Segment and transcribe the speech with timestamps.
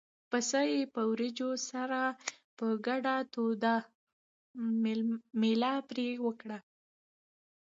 [0.29, 1.99] پسه یې په وریجو سره
[2.57, 3.75] په ګډه توده
[5.41, 6.57] مېله پرې وکړه.